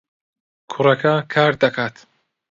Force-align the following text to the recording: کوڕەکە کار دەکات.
کوڕەکە 0.71 1.13
کار 1.33 1.53
دەکات. 1.61 1.95